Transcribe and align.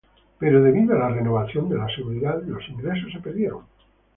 Pero 0.39 0.63
debido 0.63 0.95
a 0.95 0.97
la 0.97 1.09
renovación 1.09 1.69
de 1.69 1.77
la 1.77 1.87
seguridad, 1.95 2.41
los 2.41 2.67
ingresos 2.69 3.11
se 3.13 3.19
perdieron. 3.21 3.65